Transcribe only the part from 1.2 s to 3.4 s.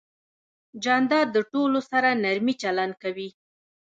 د ټولو سره نرمي چلند کوي.